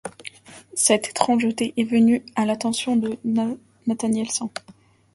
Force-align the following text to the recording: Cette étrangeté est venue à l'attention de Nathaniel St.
Cette 0.73 1.09
étrangeté 1.09 1.75
est 1.77 1.83
venue 1.83 2.25
à 2.35 2.47
l'attention 2.47 2.95
de 2.95 3.19
Nathaniel 3.85 4.31
St. 4.31 4.49